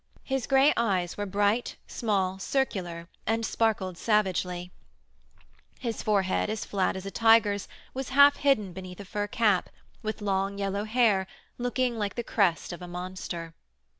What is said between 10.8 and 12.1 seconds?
hair, looking